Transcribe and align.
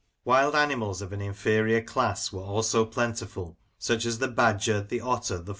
Wild 0.25 0.55
animals 0.55 1.03
of 1.03 1.13
an 1.13 1.21
inferior 1.21 1.79
class 1.83 2.33
were 2.33 2.41
also 2.41 2.85
plentiful, 2.85 3.59
such 3.77 4.03
as 4.07 4.17
the 4.17 4.27
badger, 4.29 4.81
the 4.81 4.99
otter, 4.99 5.37
the. 5.37 5.49